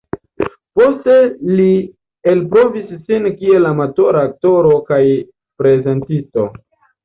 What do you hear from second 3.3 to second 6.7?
kiel amatora aktoro kaj prezentisto.